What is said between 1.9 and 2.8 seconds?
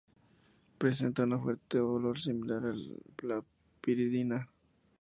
olor similar